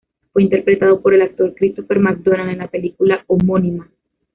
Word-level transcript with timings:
Fue 0.33 0.41
interpretado 0.41 0.99
por 0.99 1.13
el 1.13 1.21
actor 1.21 1.53
Christopher 1.53 1.99
McDonald 1.99 2.49
en 2.49 2.57
la 2.57 2.67
película 2.67 3.23
homónima. 3.27 3.87